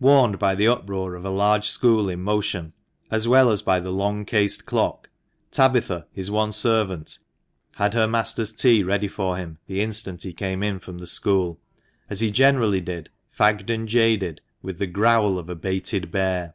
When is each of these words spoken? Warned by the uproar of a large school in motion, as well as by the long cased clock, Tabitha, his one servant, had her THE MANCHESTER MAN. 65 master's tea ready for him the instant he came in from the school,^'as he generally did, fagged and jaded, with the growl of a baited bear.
Warned 0.00 0.40
by 0.40 0.56
the 0.56 0.66
uproar 0.66 1.14
of 1.14 1.24
a 1.24 1.30
large 1.30 1.68
school 1.68 2.08
in 2.08 2.20
motion, 2.22 2.72
as 3.08 3.28
well 3.28 3.52
as 3.52 3.62
by 3.62 3.78
the 3.78 3.92
long 3.92 4.24
cased 4.24 4.66
clock, 4.66 5.10
Tabitha, 5.52 6.08
his 6.10 6.28
one 6.28 6.50
servant, 6.50 7.20
had 7.76 7.94
her 7.94 8.00
THE 8.00 8.08
MANCHESTER 8.08 8.40
MAN. 8.40 8.46
65 8.46 8.50
master's 8.56 8.60
tea 8.60 8.82
ready 8.82 9.06
for 9.06 9.36
him 9.36 9.58
the 9.68 9.80
instant 9.80 10.24
he 10.24 10.32
came 10.32 10.64
in 10.64 10.80
from 10.80 10.98
the 10.98 11.06
school,^'as 11.06 12.18
he 12.20 12.32
generally 12.32 12.80
did, 12.80 13.10
fagged 13.32 13.70
and 13.72 13.88
jaded, 13.88 14.40
with 14.60 14.80
the 14.80 14.88
growl 14.88 15.38
of 15.38 15.48
a 15.48 15.54
baited 15.54 16.10
bear. 16.10 16.54